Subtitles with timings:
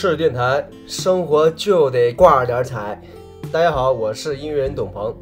[0.00, 3.02] 是电台，生活就得挂点彩。
[3.52, 5.12] 大家好，我是音乐人董鹏。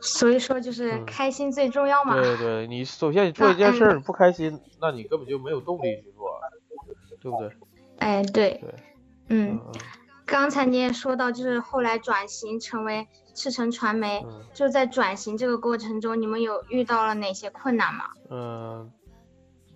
[0.00, 2.14] 所以说，就是开心最重要嘛。
[2.14, 6.40] 对对，你首先你做一件事儿不开心，那你根本就没有动力去做，
[7.20, 7.50] 对不对？
[7.98, 8.74] 哎，对对，
[9.30, 9.58] 嗯。
[10.24, 18.04] 刚才你也说到，就是后来转型成为赤城传媒，就在转型这个过程中，你们有遇到了哪些困难吗？
[18.30, 18.88] 嗯，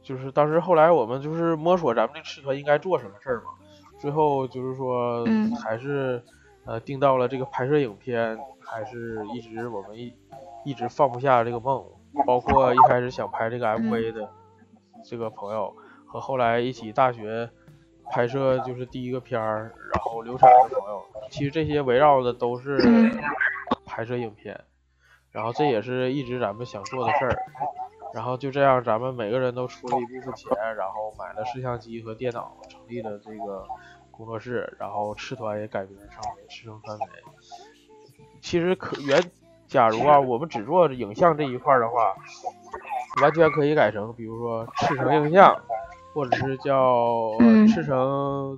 [0.04, 3.50] 就是当时后来我们就是摸索咱们这赤团应该做什么事儿嘛，
[3.98, 5.24] 最后就是说，
[5.60, 6.22] 还是
[6.64, 10.14] 呃定到了这个拍摄影片，还是一直我们一
[10.64, 11.84] 一直放不下这个梦，
[12.24, 14.28] 包括一开始想拍这个 MV 的
[15.04, 15.74] 这个朋友，
[16.06, 17.50] 和后来一起大学。
[18.10, 22.78] 拍摄就是第一个片儿，然后流产的朋友，其实这些围绕的都是
[23.86, 24.60] 拍摄影片，
[25.32, 27.34] 然后这也是一直咱们想做的事儿，
[28.14, 33.66] 然后就这样，咱们每个人都出了一部分钱，然后买了摄像机和电脑，成立了这个
[34.10, 37.06] 工作室，然后赤团也改名成为赤城传媒。
[38.40, 39.20] 其实可原，
[39.66, 42.14] 假如啊，我们只做影像这一块的话，
[43.20, 45.60] 完全可以改成，比如说赤城影像。
[46.14, 47.32] 或者是叫
[47.66, 48.56] 赤城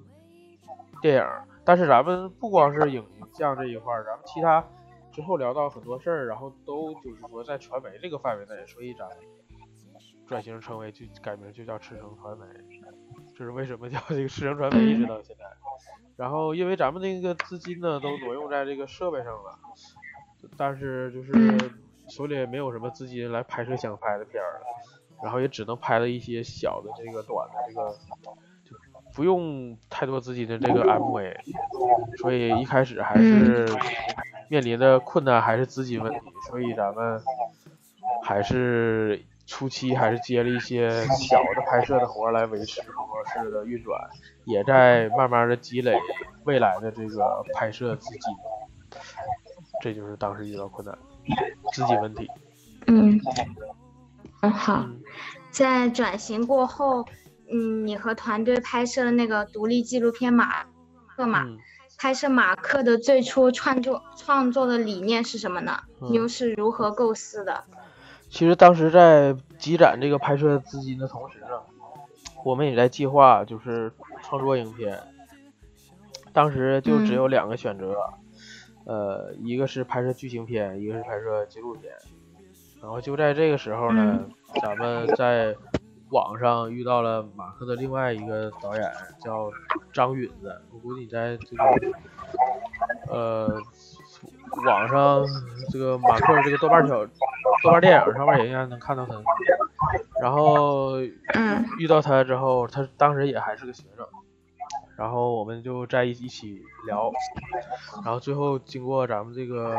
[1.00, 1.26] 电影，
[1.64, 4.62] 但是咱们不光是影像这一块，咱们其他
[5.10, 9.08] 之后聊到很多事儿，然后都就是说在传媒这个范围内，所以咱
[10.26, 12.44] 转型成为就改名就叫赤城传媒，
[13.36, 15.44] 这是为什么叫这个赤城传媒一直到现在。
[16.16, 19.58] 然后因为咱们那个资金呢都挪用在这个设备上了，
[20.56, 21.32] 但是就是
[22.08, 24.66] 手里也没有什么资金来拍摄想拍的片儿了。
[25.22, 27.90] 然后也只能拍了一些小的这个短的这个，
[28.64, 28.76] 就
[29.14, 31.34] 不用太多资金的这个 MV，
[32.18, 33.66] 所以一开始还是
[34.50, 37.18] 面临的困难还是资金问题，所以咱们
[38.22, 43.98] 还是初期还是接了一些小的拍摄的活来维持工作室的运转，
[44.44, 45.96] 也在慢慢的积累
[46.44, 49.00] 未来的这个拍摄资金，
[49.80, 50.98] 这就是当时遇到困难，
[51.72, 52.28] 资金问题。
[52.86, 53.20] 嗯。
[54.42, 54.86] 嗯，好，
[55.50, 57.06] 在转型过后，
[57.50, 60.64] 嗯，你和团队拍摄的那个独立纪录片《马
[61.06, 61.46] 克》嘛，
[61.98, 65.80] 拍摄马克的最初创作创作的理念是什么呢？
[66.00, 67.64] 你又是如何构思的？
[68.28, 71.48] 其实当时在积攒这个拍摄资金的同时呢，
[72.44, 73.92] 我们也在计划就是
[74.22, 74.98] 创作影片。
[76.32, 77.96] 当时就只有两个选择，
[78.84, 81.90] 呃，一个是拍摄剧情片，一个是拍摄纪录片。
[82.82, 84.26] 然后就在这个时候呢，
[84.60, 85.56] 咱们在
[86.10, 89.50] 网上遇到了马克的另外一个导演，叫
[89.94, 90.60] 张允子。
[90.70, 91.64] 我估计你在这个
[93.08, 93.62] 呃
[94.64, 95.24] 网上
[95.70, 97.04] 这个马克这个豆瓣小
[97.62, 99.14] 豆瓣电影上面也应该能看到他。
[100.20, 101.00] 然后
[101.78, 104.06] 遇到他之后，他当时也还是个学生。
[104.96, 107.12] 然后我们就在一一起聊，
[108.02, 109.76] 然后最后经过咱们这个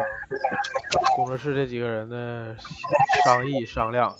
[1.15, 2.55] 工作室这几个人的
[3.25, 4.15] 商议商量，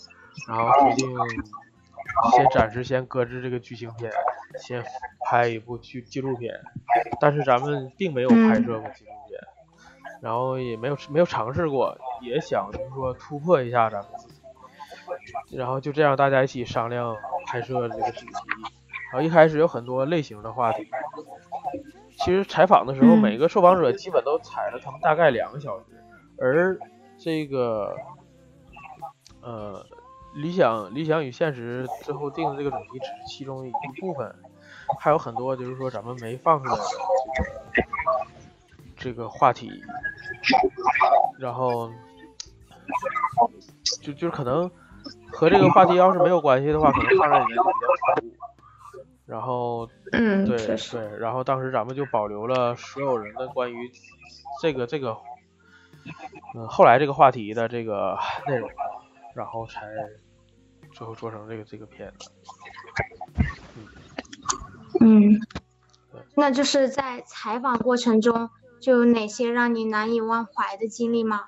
[0.48, 1.16] 然后决定
[2.32, 4.10] 先暂时先搁置这个剧情片，
[4.58, 4.82] 先
[5.24, 6.52] 拍一部剧纪录片。
[7.20, 9.27] 但是咱们并没有拍摄过纪录片，
[10.20, 14.40] 然后也没有没有尝试过，也想就是说突破一下咱们自己。
[15.56, 18.26] 然后就这样大家一起商量拍摄这个主题。
[19.10, 20.86] 然后一开始有很多类型的话题，
[22.18, 25.84] 其实采访的时候，每个受访者基本都采了他们大概两个小时，
[26.38, 26.78] 而
[27.18, 27.96] 这个
[29.40, 29.82] 呃
[30.34, 34.34] 理想理想与现实最后定的这个主题只是其中一部分，
[35.00, 36.82] 还有很多就是说咱们没放出来的
[39.08, 39.70] 这个话题，
[41.38, 41.90] 然后
[44.02, 44.70] 就就是可能
[45.32, 48.32] 和这个话题要是没有关系的话，可能放在里面就比较突兀。
[49.24, 53.90] 然后，嗯，对对，然后当时咱们就保留了所有人的关于
[54.60, 55.16] 这个这个，
[56.54, 58.68] 嗯，后来这个话题的这个内容，
[59.34, 59.86] 然后才
[60.92, 62.30] 最后做成这个这个片子。
[65.00, 65.40] 嗯，
[66.34, 68.50] 那就是在采访过程中，
[68.80, 71.46] 就有哪些让你难以忘怀的经历吗？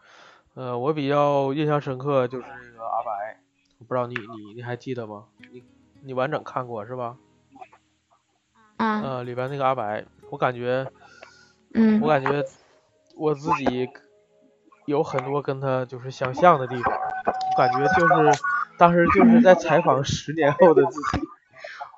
[0.55, 3.41] 呃，我比较印象深刻就是那个阿白，
[3.79, 5.25] 我不知道你你你还记得吗？
[5.53, 5.63] 你
[6.03, 7.17] 你完整看过是吧？
[8.77, 10.91] 呃，里边那个阿白，我感觉，
[11.75, 12.45] 嗯，我感觉
[13.17, 13.89] 我自己
[14.87, 18.43] 有很多跟他就是相像的地方，我感觉就是
[18.77, 21.21] 当时就是在采访十年后的自己，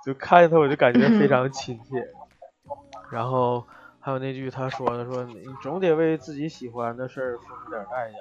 [0.05, 2.06] 就看见他我就感觉非常亲切。
[3.11, 3.67] 然后
[4.02, 8.19] 还有那句他说的说你总得为自己喜欢的事儿付出点代价，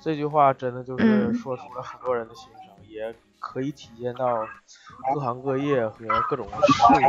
[0.00, 3.14] 这句话真的就是说出了很多人的心声，也。
[3.38, 4.44] 可以体现到
[5.14, 7.06] 各行各业和各种事业，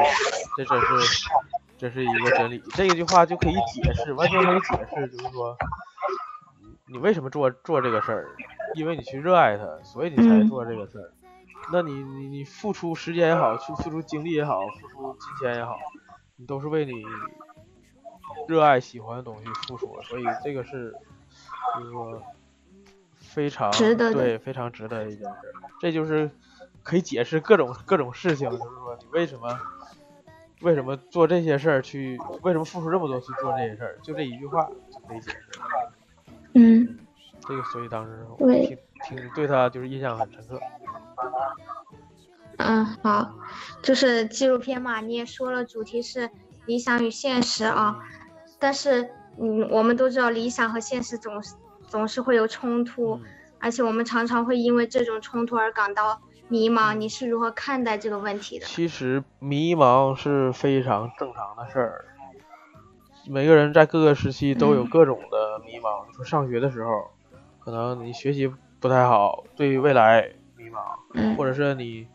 [0.56, 1.30] 这真是
[1.78, 2.62] 这是一个真理。
[2.76, 5.58] 这一句话就可以解释，完全可以解释，就是说
[6.86, 8.28] 你为什么做做这个事儿，
[8.76, 11.12] 因为你去热爱它，所以你才做这个事儿。
[11.72, 15.76] 那你你你付出时间也好，去付出精力也好，付出金钱也好，
[16.36, 17.04] 你都是为你
[18.48, 20.94] 热爱喜欢的东西付出，所以这个是
[21.76, 22.22] 就是说
[23.18, 25.54] 非常值得对非常值得的一件事。
[25.80, 26.30] 这就是
[26.84, 29.60] 可以解释各种各种事情，就是说你为什么
[30.62, 35.40] 为什么做这些事儿，去为什么付出这么多去做这些事儿，就这一句话就可以解释。
[36.54, 36.98] 嗯，
[37.48, 40.60] 这个所以当时我挺挺对他就是印象很深刻。
[42.58, 43.36] 嗯，好，
[43.84, 46.32] 就是纪录片嘛，你也说了，主题是
[46.66, 48.00] 理想与现实啊。
[48.60, 49.10] 但是，
[49.40, 51.56] 嗯，我们都知道理想和现实总是
[51.88, 53.20] 总是会有冲突，
[53.60, 56.94] 而且我们常常会因为这种冲突而感到迷茫。
[56.94, 58.66] 你是如何看待这个问题的？
[58.66, 62.06] 其实迷茫是非常正常的事儿，
[63.28, 66.08] 每个人在各个时期都有各种的迷茫。
[66.08, 67.12] 你说上学的时候，
[67.60, 72.08] 可能你学习不太好，对于未来迷茫，或者是你。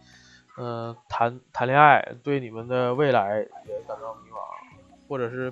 [0.58, 5.50] 嗯，谈谈恋爱对你们的未来也感到迷茫，或者是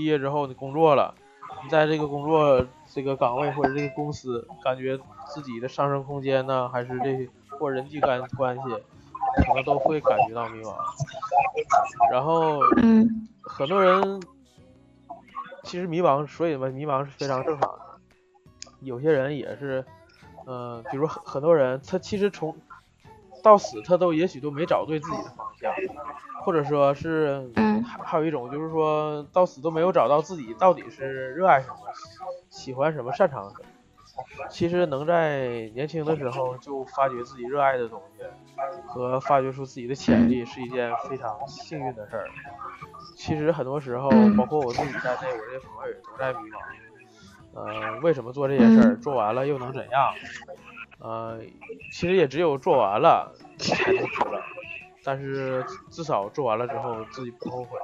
[0.00, 1.14] 毕业之后你工作了，
[1.62, 4.98] 你在这个工作这个岗位或者这个公司，感觉
[5.28, 8.62] 自己的上升空间呢，还是这些或人际关关系，
[9.46, 10.74] 可能都会感觉到迷茫。
[12.10, 14.22] 然后，嗯，很多人
[15.64, 17.80] 其实迷茫，所以嘛，迷茫是非常正常的。
[18.80, 19.84] 有些人也是，
[20.46, 22.56] 嗯，比如很很多人，他其实从
[23.42, 25.70] 到死他都也许都没找对自己的方向，
[26.42, 31.76] 或者说是，还还有一种就是说到死都没有找到自己到底是热爱什么、
[32.48, 33.66] 喜欢什么、擅长什么。
[34.50, 38.24] 其实能在年轻的时候就发掘自己热爱的东西，
[38.86, 42.28] 和发掘出自己的潜力，是一件非常幸运的事儿。
[43.16, 46.58] 其实很多时候，包括我自己在内，我这些朋友也都在迷茫。
[47.54, 48.96] 呃，为什么做这些事儿？
[48.96, 50.12] 做完了又能怎样？
[50.98, 51.40] 呃，
[51.90, 54.32] 其实也只有做完了才能知道，
[55.04, 57.78] 但是至少做完了之后自己不后悔。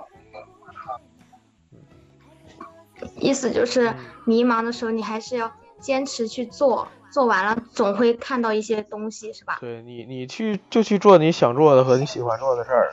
[3.16, 9.58] 意思就是迷茫的时候，你还是要坚持去做，做完了总会看到一些东西，是吧？
[9.60, 12.90] 对你，你去就去做你想做的和你喜欢做的事儿，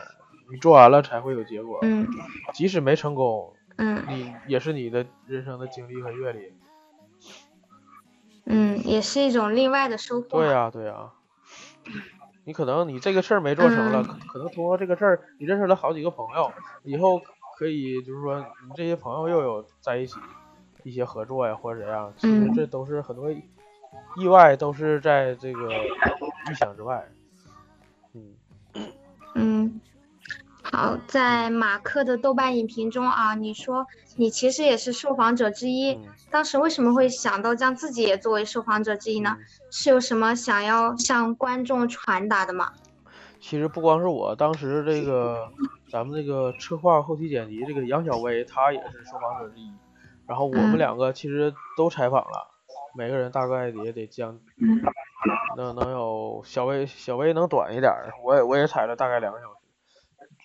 [0.52, 1.80] 你做完了才会有结果。
[1.84, 2.08] 嗯。
[2.54, 6.54] 即使没成功，嗯，你也是你的人生的经历和阅历。
[8.46, 10.28] 嗯，也是一种另外的收获。
[10.28, 11.12] 对呀，对呀。
[12.46, 16.52] 你可能你这个事儿没做成了，可能通过这个事儿，你认识了好几个朋友，
[16.84, 17.22] 以后
[17.58, 20.16] 可以就是说，你这些朋友又有在一起
[20.84, 22.14] 一些合作呀，或者怎样。
[22.18, 23.32] 其实这都是很多
[24.18, 25.70] 意外，都是在这个
[26.50, 27.08] 预想之外。
[28.14, 28.36] 嗯。
[29.36, 29.82] 嗯。
[30.74, 33.86] 好，在马克的豆瓣影评中啊，你说
[34.16, 36.00] 你其实也是受访者之一，
[36.32, 39.38] 当时为什么会想到将自己也作为受访者之一呢？
[39.70, 42.74] 是有什么想要向观众传达的吗？
[43.40, 45.48] 其实不光是我，当时这个
[45.92, 49.72] 咱们这个策划后期剪辑这个杨小薇，她也是受访者之一，
[50.26, 52.48] 然后我们两个其实都采访了，
[52.98, 54.40] 每个人大概也得将
[55.56, 57.94] 能能有小薇小薇能短一点，
[58.24, 59.54] 我也我也采了大概两个小时。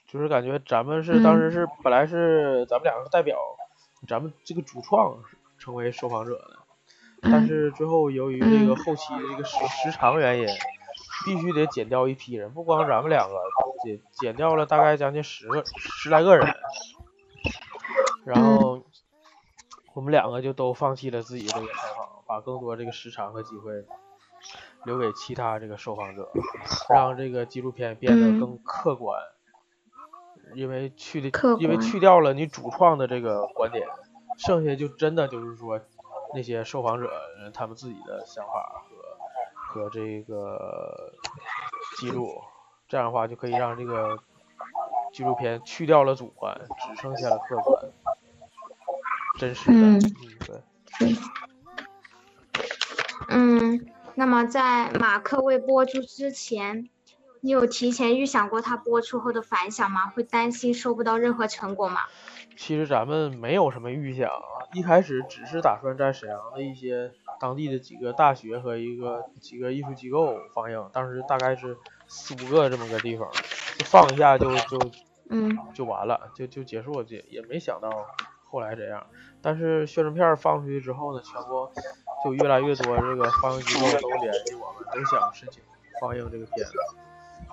[0.08, 3.36] 就是感觉咱们是当时是本来是咱们两个代表，
[4.08, 5.22] 咱们这个主创
[5.58, 6.56] 成为受访者的，
[7.30, 10.46] 但是最后由于这个后期的这个时时长原因，
[11.26, 13.36] 必须得减掉一批人，不光咱们两个，
[13.84, 16.54] 减减掉了大概将近十个十来个人，
[18.24, 18.82] 然后
[19.92, 23.84] 我们两个就都放弃了自己这个采访，把更多这个时长和机会
[24.84, 26.30] 留给其他这个受访者，
[26.88, 29.20] 让这个纪录片变得更客观。
[30.54, 33.86] 因为去的，因为去掉了你主创的这个观点，
[34.38, 35.80] 剩下就真的就是说
[36.34, 37.10] 那些受访者
[37.52, 38.82] 他们自己的想法
[39.64, 41.12] 和和这个
[41.98, 42.42] 记录，
[42.88, 44.18] 这样的话就可以让这个
[45.12, 47.84] 纪录片去掉了主观，只剩下了客观、
[49.38, 49.76] 真实的。
[49.76, 50.00] 嗯，
[50.46, 51.16] 对。
[53.28, 56.88] 嗯，那么在马克未播出之前。
[57.40, 60.06] 你有提前预想过它播出后的反响吗？
[60.08, 62.00] 会担心收不到任何成果吗？
[62.56, 71.76] 其实咱们没有什么预想啊，一开始只是打算在沈阳的一些当地的几个大学和一个几个艺术机构放映，当时大概是
[72.08, 73.30] 四五个这么个地方，
[73.78, 74.90] 就放一下就就
[75.30, 78.06] 嗯就完了，就就结束，也也没想到
[78.44, 79.06] 后来这样。
[79.40, 81.70] 但是宣传片放出去之后呢，全国
[82.24, 85.62] 就越来越多这个放映机构都联系我们，都想申请。
[86.00, 86.72] 放映这个片子。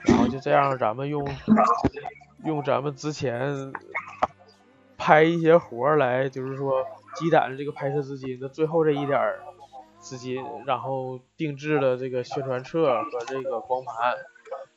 [0.08, 1.28] 然后就这样，咱们用
[2.44, 3.74] 用咱们之前
[4.98, 9.40] 拍一些活儿来，就是说积攒的这个拍摄资金的最后这一点儿
[10.00, 14.16] 资金，然后定制了这个宣传册和这个光盘，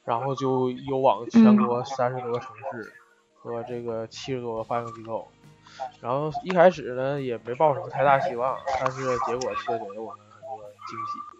[0.05, 2.93] 然后就邮往全国三十多个城市
[3.37, 5.29] 和这个七十多个发行机构。
[6.01, 11.38] 然后一开始呢也没抱什么太大希望，但是结果却给了我们很多惊喜，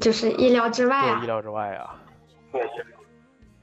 [0.00, 1.20] 就是意料之外啊！
[1.22, 1.96] 意料之外啊！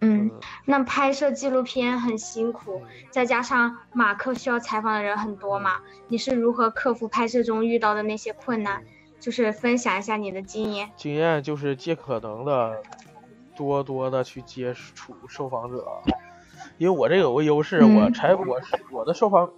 [0.01, 0.29] 嗯，
[0.65, 8.83] 那拍摄纪录片很辛苦，再加上马克需要采访的人很多嘛，你是如何克服拍摄中遇到的那些困难？
[9.19, 10.91] 就是分享一下你的经验。
[10.95, 12.83] 经验就是尽可能的
[13.55, 15.83] 多多的去接触受访者。
[16.77, 18.59] 因为我这有个优势，我采我
[18.91, 19.49] 我的受访，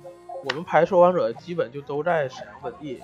[0.46, 3.02] 我们拍受访者基本就都在沈阳本地，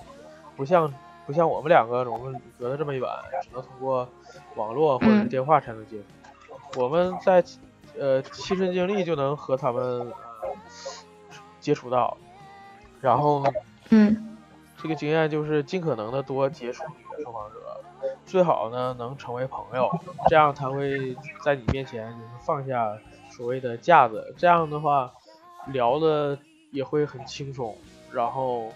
[0.56, 0.90] 不像
[1.26, 3.08] 不像我们两个我们隔得这么远，
[3.42, 4.08] 只能通过
[4.56, 6.80] 网络或者是电话才能接触。
[6.80, 7.42] 我们在
[7.98, 10.12] 呃亲身经历就能和他们
[11.60, 12.16] 接触到，
[13.00, 13.44] 然后
[13.90, 14.36] 嗯，
[14.82, 17.56] 这个经验就是尽可能的多接触你的受访者，
[18.26, 19.90] 最好呢能成为朋友，
[20.28, 22.96] 这样他会在你面前就是放下。
[23.30, 25.10] 所谓的架子，这样的话
[25.66, 26.38] 聊的
[26.70, 27.76] 也会很轻松。
[28.12, 28.68] 然后，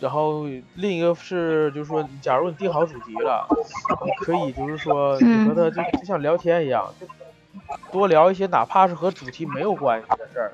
[0.00, 0.44] 然后
[0.76, 3.46] 另一个是，就是说，假如你定好主题了，
[4.04, 7.06] 你可以就是说，你和他就就像聊天一样，就
[7.90, 10.52] 多聊一些哪怕是和主题没有关系的事儿，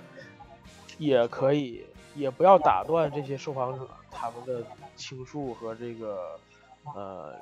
[0.96, 1.84] 也可以，
[2.14, 4.64] 也不要打断这些受访者他们的
[4.96, 6.38] 倾诉和这个
[6.94, 7.34] 呃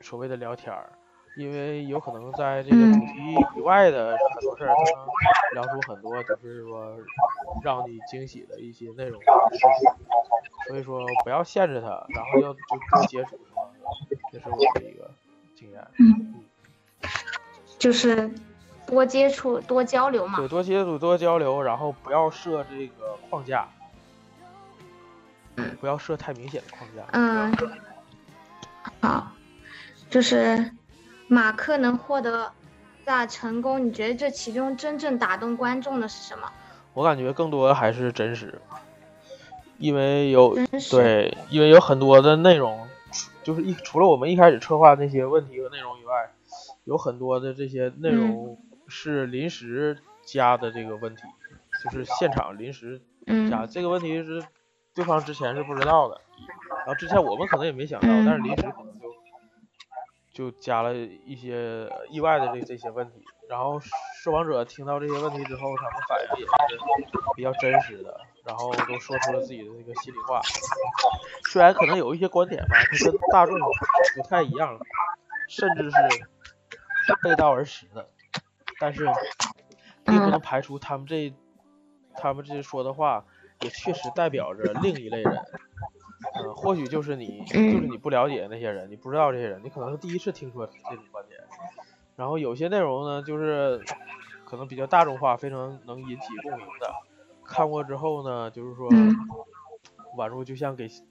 [0.00, 0.88] 所谓的聊天儿。
[1.34, 6.94] 因为有可能在这个主题以外的很多事儿，他能聊出很多就是说
[7.62, 9.18] 让你惊喜的一些内容，
[10.68, 12.58] 所以说不要限制他，然后要就
[12.90, 13.62] 多接触，是吧？
[14.30, 15.10] 这是我的一个
[15.56, 15.82] 经验。
[15.98, 16.34] 嗯，
[17.78, 18.30] 就是
[18.86, 20.38] 多接触、多交流嘛。
[20.38, 23.66] 对，多接触、多交流，然后不要设这个框架，
[25.80, 27.02] 不要设太明显的框架。
[27.12, 27.56] 嗯，
[29.00, 29.32] 好，
[30.10, 30.70] 就是。
[31.32, 32.52] 马克能获得
[33.06, 36.46] 大成功，你觉得这其中真正打动观众的是什么？
[36.92, 38.60] 我感觉更多的还是真实，
[39.78, 40.54] 因为有
[40.90, 42.86] 对，因为有很多的内容，
[43.42, 46.30] 就是一除了我们一开始策划那些问题和内容以外，
[46.84, 49.96] 有很多的这些内容是临时
[50.26, 51.22] 加的这个问题，
[51.82, 53.00] 就是现场临时
[53.48, 54.44] 加这个问题是
[54.94, 56.20] 对方之前是不知道的，
[56.80, 58.92] 然后之前我们可能也没想到，但是临时可能
[60.32, 60.50] 就。
[60.62, 63.80] 加了一些意外的这这些问题，然后
[64.22, 66.78] 受访者听到这些问题之后，他们反应也是
[67.34, 70.40] 比较真实的，然后都说出了自己的这个心里话。
[71.50, 74.78] 虽然可能有一些观点吧，它跟大众不太一样，
[75.48, 75.96] 甚至是
[77.24, 78.08] 背道而驰的，
[78.78, 79.04] 但是
[80.04, 81.34] 并不能排除他们这
[82.14, 83.24] 他们这些说的话
[83.62, 85.44] 也确实代表着另一类人。
[86.34, 91.38] 嗯，或许就是你，就是你不了解那些人，你不知道这些人，你可能是第一次听说这种观点。
[92.16, 93.84] 然后有些内容呢，就是
[94.44, 96.92] 可能比较大众化，非常能引起共鸣的。
[97.44, 98.88] 看过之后呢，就是说，
[100.16, 101.02] 宛如就像给自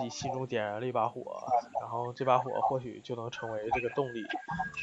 [0.00, 1.42] 己心中点燃了一把火，
[1.80, 4.24] 然后这把火或许就能成为这个动力，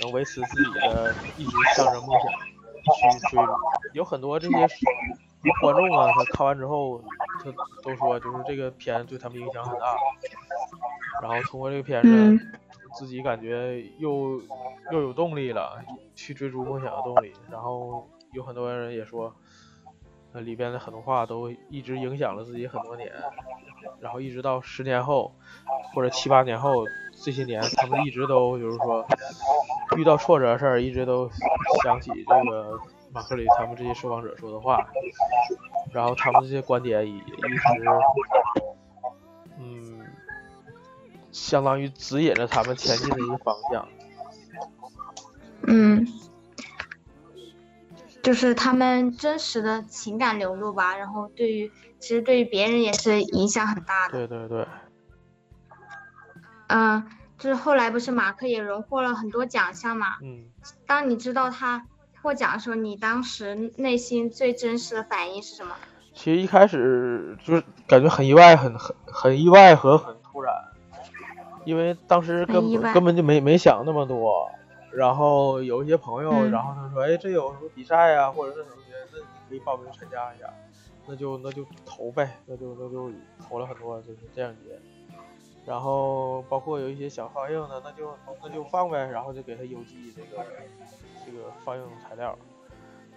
[0.03, 3.51] 能维持自己的一直向着梦想去追逐。
[3.94, 4.68] 有很多这些。
[5.62, 7.01] 观众啊，他看完之后，
[7.43, 7.51] 他
[7.84, 9.96] 都说就是这个片对他们影响很大，
[11.22, 12.38] 然后通过这个片子，
[12.96, 14.41] 自己感觉又
[14.91, 17.34] 又有动力了，去追逐梦想的动力。
[17.50, 19.34] 然后有很多人也说，
[20.34, 23.12] 那里边的很多话都一直影响了自己很多年，
[24.00, 25.34] 然后一直到十年后
[25.93, 26.86] 或者七八年后，
[27.24, 29.05] 这些年他们一直都就是说
[29.98, 31.29] 遇到挫折事儿，一直都
[31.84, 32.79] 想起这个。
[33.12, 34.88] 马克里他们这些受访者说的话，
[35.91, 37.25] 然后他们这些观点也一直，
[39.58, 40.05] 嗯，
[41.31, 43.88] 相当于指引着他们前进的一个方向。
[45.63, 46.08] 嗯，
[48.22, 54.13] 就是他们真实的情感流露吧，然后对于其实对于别人也是影响很大的。
[54.13, 54.67] 对对对。
[56.67, 60.17] 嗯，就是后来不是马克也荣获了很多奖项嘛？
[60.22, 60.50] 嗯。
[60.86, 61.86] 当你知道他。
[62.21, 65.75] 获奖的时候，你当时内心最真实的反应是什么？
[66.13, 70.53] 其实一开始就是感觉很意外，很很很意外和很突然，
[71.65, 74.49] 因为当时根本根本就没没想那么多。
[74.91, 80.51] 然后有一些朋友，然后他说：“哎，这有什么比赛呀，或者是什么的，那你可以报名参加一下。”
[81.05, 83.11] 那就那就投呗，那就那就
[83.47, 84.81] 投了很多，就是这样子。
[85.66, 90.44] 然后包括有一些想放映的，那就那就放呗，然后就给他邮寄这个
[91.25, 92.38] 这个放映材料，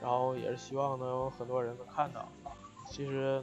[0.00, 2.28] 然后也是希望能有很多人能看到。
[2.90, 3.42] 其实，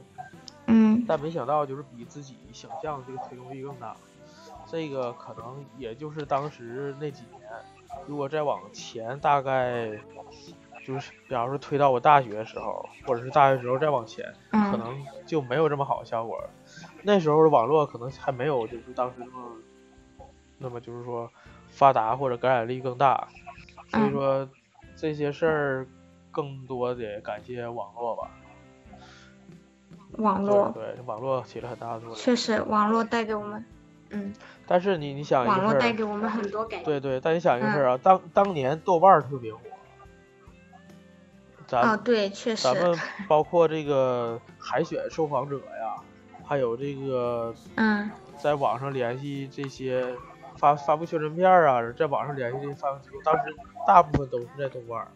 [0.66, 3.96] 嗯，但没想到就是比自己想象的这个推动力更大。
[4.66, 7.42] 这个可能也就是当时那几年，
[8.06, 9.90] 如果再往前，大概
[10.86, 16.40] 就是比方说推到我大学时候，或者是大学时候再往前，可能就没有这么好的效果。
[17.02, 19.56] 那时候的网络可能还没有就是当时那么
[20.58, 21.30] 那么就是说
[21.68, 23.28] 发达或者感染力更大，
[23.88, 24.48] 所以说
[24.96, 25.86] 这些事儿
[26.30, 28.30] 更多的感谢网络吧。
[30.18, 32.16] 网络对网络起了很大的作用。
[32.16, 33.64] 确实，网络带给我们，
[34.10, 34.34] 嗯。
[34.66, 39.60] 但是你你想一网络带给我们很多改对对，但你想一个事儿啊，当当年豆瓣特别火。
[41.66, 42.62] 咱啊，对，确实。
[42.64, 45.94] 咱们 包括这个海选受访者呀，
[46.50, 50.12] 还有这个，嗯，在网上联系这些
[50.56, 53.54] 发发布宣传片啊，在网上联系这些发布机构，当时
[53.86, 55.06] 大部分都是在豆瓣。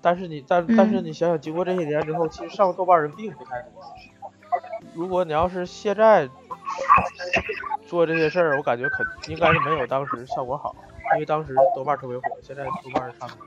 [0.00, 3.82] 但是你但但是你想想，经过这些年之后，其实上豆瓣人并不太多。
[4.94, 6.28] 如果你要是现在
[7.88, 10.76] 做这些事儿，我感觉肯应该是没有当时效果好，
[11.14, 13.46] 因为当时豆瓣特别火，现在豆瓣是差不多。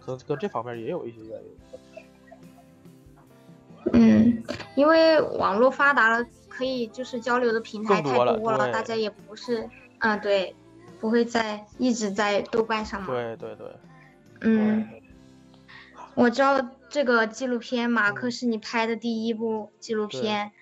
[0.00, 1.50] 可能跟这方面也有一些原因。
[3.92, 4.42] 嗯，
[4.74, 10.54] 因为网络发达了，可以就是交流的平台太多了，大家也不是，嗯，对，
[11.00, 13.08] 不会在一直在豆瓣上嘛。
[13.08, 13.66] 对对对。
[14.40, 14.88] 嗯，
[16.14, 20.52] 我知道这个纪录片《马克》是你拍的第一部纪录片，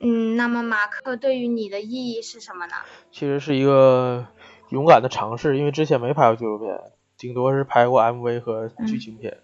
[0.00, 2.74] 嗯，那么马克对于你的意义是什么呢？
[3.10, 4.26] 其实是一个
[4.70, 6.80] 勇敢的尝试，因为之前没拍过纪录片。
[7.18, 9.36] 顶多是拍过 MV 和剧情片，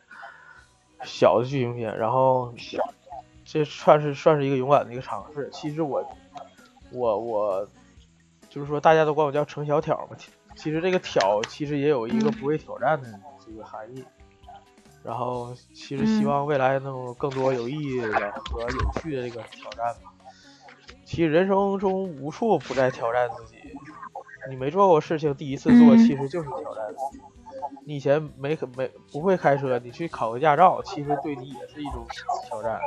[1.04, 2.54] 小的剧情片，然后
[3.46, 5.48] 这算是算是一个勇敢的一个尝试。
[5.52, 6.04] 其实我
[6.92, 7.66] 我我
[8.50, 10.16] 就是说，大家都管我叫程小挑嘛。
[10.56, 13.08] 其实这个挑其实也有一个不畏挑战的
[13.46, 14.04] 这个含义。
[15.04, 18.08] 然后其实希望未来能有更多有意义的
[18.50, 20.12] 和有趣的这个挑战吧。
[21.04, 23.56] 其实人生中无处不在挑战自己。
[24.50, 27.22] 你没做过事情，第一次做其实就是挑战自己。
[27.84, 32.04] 你以前没没不会开车，你去考个驾照，其实对你也是一种
[32.48, 32.80] 挑战。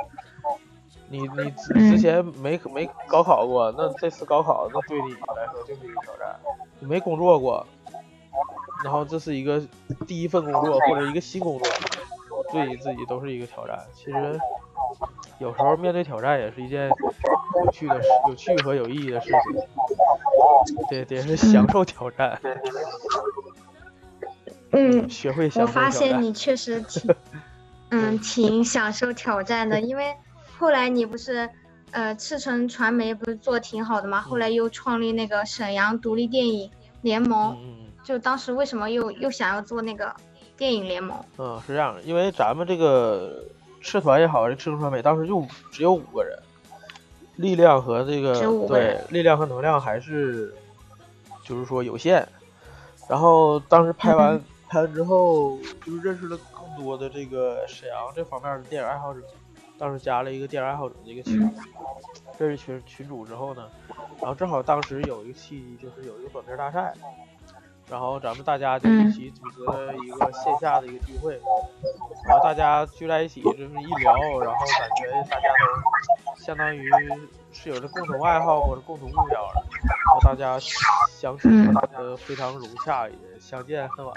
[1.12, 6.34] 你你之之前没没高考过，那这次高考，那对你来说就是一个挑战。
[6.78, 7.66] 你没工作过，
[8.84, 9.60] 然后这是一个
[10.06, 11.68] 第一份工作或者一个新工作，
[12.52, 13.76] 对你自己都是一个挑战。
[13.92, 14.40] 其实
[15.38, 19.62] 有时候面对挑战也是一件有趣的事、有趣和有意义的事情。
[20.88, 22.40] 对，得是享受挑战。
[24.70, 27.12] 嗯，学会我发现你确实挺，
[27.90, 29.80] 嗯，挺享受挑战的。
[29.80, 30.14] 因为
[30.60, 31.48] 后来你不是，
[31.90, 34.20] 呃，赤城传媒不是做挺好的吗？
[34.20, 36.70] 后来又创立那个沈阳独立电影
[37.00, 37.56] 联盟，
[38.04, 40.14] 就当时为什么又又想要做那个
[40.58, 41.18] 电影联盟？
[41.38, 43.42] 嗯，是这样的，因为咱们这个
[43.80, 45.42] 赤团也好，这赤城传媒当时就
[45.72, 46.38] 只有五个人，
[47.36, 50.54] 力量和这个对力量和能量还是
[51.42, 52.28] 就是说有限。
[53.08, 54.38] 然后当时拍完。
[54.70, 59.20] 拍完之后，就是认识了更多的这个沈阳这方面的电影爱好者。
[59.80, 61.40] 当时加了一个电影爱好者的一个群，
[62.38, 63.66] 认识群群主之后呢，
[64.20, 66.92] 然后正好当时有一个契机，就是有一个短片大赛，
[67.88, 71.40] 然后咱们大家就一起组织了一个线下的一个聚会，
[72.28, 76.90] 然后大家聚在一起就是一聊，然后感觉大家都相当于
[77.50, 80.58] 是有着共同爱好或者共同目标的，然后大家
[81.08, 84.14] 相处的非常融洽，也相见恨晚。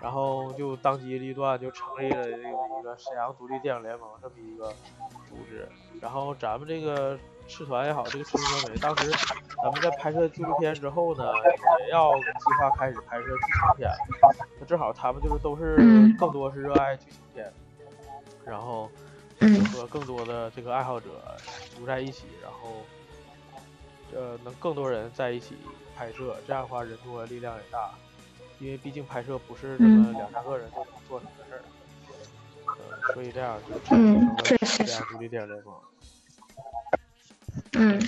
[0.00, 4.68] 然后就当机立断，就成立了这个一个沈阳独立电影联盟这么一个
[5.28, 5.68] 组织。
[6.00, 9.10] 然后咱们这个赤团也好，这个赤团美，当时
[9.62, 11.24] 咱们在拍摄纪录片之后呢，
[11.86, 13.90] 也要计划开始拍摄剧情片。
[14.60, 15.76] 那正好他们就是都是
[16.16, 17.52] 更多是热爱剧情片，
[18.44, 18.88] 然后
[19.72, 21.08] 和更多的这个爱好者
[21.74, 22.84] 组在一起，然后
[24.14, 25.56] 呃能更多人在一起
[25.96, 27.90] 拍摄，这样的话人多力量也大。
[28.60, 31.62] 因为毕竟拍摄不是这么两三个人就能做成的事儿，
[32.66, 35.74] 呃，所以这样就产生了这样独立电影联盟。
[37.72, 38.00] 嗯，